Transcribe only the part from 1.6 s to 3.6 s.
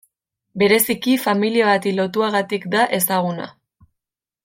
bati lotuagatik da ezaguna.